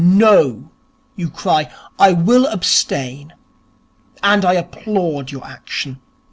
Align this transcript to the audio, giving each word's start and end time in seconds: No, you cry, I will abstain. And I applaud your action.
No, 0.03 0.71
you 1.15 1.29
cry, 1.29 1.71
I 1.99 2.11
will 2.13 2.47
abstain. 2.47 3.33
And 4.23 4.43
I 4.43 4.53
applaud 4.53 5.29
your 5.29 5.45
action. 5.45 6.01